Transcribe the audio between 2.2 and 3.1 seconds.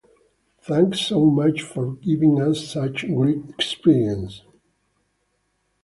us such